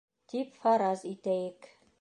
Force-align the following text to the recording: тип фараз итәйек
тип 0.31 0.55
фараз 0.63 1.05
итәйек 1.13 1.73